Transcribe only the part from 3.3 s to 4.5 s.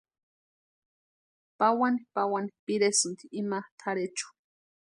ima tʼarhechu.